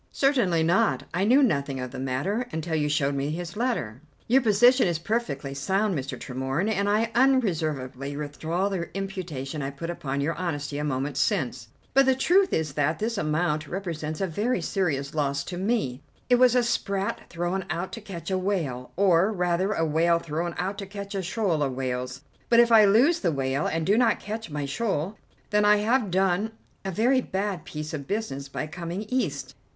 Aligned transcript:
"Certainly 0.13 0.63
not. 0.63 1.03
I 1.13 1.25
knew 1.25 1.43
nothing 1.43 1.79
of 1.79 1.91
the 1.91 1.99
matter 1.99 2.47
until 2.51 2.73
you 2.73 2.89
showed 2.89 3.13
me 3.13 3.29
his 3.29 3.55
letter." 3.55 4.01
"Your 4.27 4.41
position 4.41 4.87
is 4.87 4.97
perfectly 4.97 5.53
sound, 5.53 5.95
Mr. 5.95 6.19
Tremorne, 6.19 6.69
and 6.69 6.89
I 6.89 7.11
unreservedly 7.13 8.17
withdraw 8.17 8.67
the 8.67 8.89
imputation 8.95 9.61
I 9.61 9.69
put 9.69 9.91
upon 9.91 10.19
your 10.19 10.33
honesty 10.33 10.79
a 10.79 10.83
moment 10.83 11.17
since. 11.17 11.67
But 11.93 12.07
the 12.07 12.15
truth 12.15 12.51
is 12.51 12.73
that 12.73 12.97
this 12.97 13.15
amount 13.15 13.67
represents 13.67 14.19
a 14.21 14.25
very 14.25 14.59
serious 14.59 15.13
loss 15.13 15.43
to 15.43 15.55
me. 15.59 16.01
It 16.31 16.37
was 16.37 16.55
a 16.55 16.63
sprat 16.63 17.29
thrown 17.29 17.63
out 17.69 17.91
to 17.91 18.01
catch 18.01 18.31
a 18.31 18.39
whale, 18.39 18.91
or, 18.95 19.31
rather, 19.31 19.71
a 19.71 19.85
whale 19.85 20.17
thrown 20.17 20.55
out 20.57 20.79
to 20.79 20.87
catch 20.87 21.13
a 21.13 21.21
shoal 21.21 21.61
of 21.61 21.73
whales. 21.75 22.21
But 22.49 22.59
if 22.59 22.71
I 22.71 22.85
lose 22.85 23.19
the 23.19 23.31
whale 23.31 23.67
and 23.67 23.85
do 23.85 23.99
not 23.99 24.19
catch 24.19 24.49
my 24.49 24.65
shoal, 24.65 25.19
then 25.51 25.63
I 25.63 25.75
have 25.75 26.09
done 26.09 26.53
a 26.83 26.89
very 26.89 27.21
bad 27.21 27.65
piece 27.65 27.93
of 27.93 28.07
business 28.07 28.49
by 28.49 28.65
coming 28.65 29.03
East. 29.07 29.53